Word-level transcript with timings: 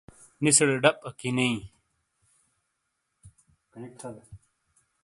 نِیسیڑے 0.43 0.75
ڈب 0.83 0.95
اکی 1.07 1.29
نے 1.35 1.45
ایئں۔ 1.49 1.61